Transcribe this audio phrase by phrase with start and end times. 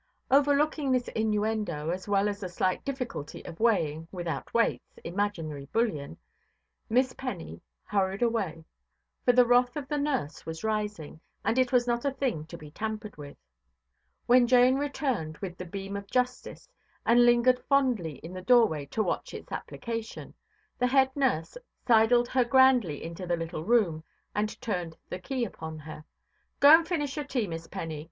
[0.31, 6.17] Overlooking this innuendo, as well as the slight difficulty of weighing, without weights, imaginary bullion,
[6.89, 8.65] Miss Penny hurried away;
[9.23, 12.57] for the wrath of the nurse was rising, and it was not a thing to
[12.57, 13.37] be tampered with.
[14.25, 16.67] When Jane returned with the beam of justice,
[17.05, 20.33] and lingered fondly in the doorway to watch its application,
[20.79, 21.55] the head–nurse
[21.87, 26.05] sidled her grandly into the little room, and turned the key upon her.
[26.59, 27.99] "Go and finish your tea, Miss Penny.